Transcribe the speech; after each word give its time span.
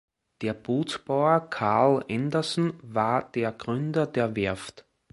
Der 0.41 0.55
Bootsbauer 0.55 1.47
Carl 1.51 2.03
Andersson 2.09 2.73
war 2.81 3.29
der 3.33 3.51
Gründer 3.51 4.07
der 4.07 4.35
Werft. 4.35 4.83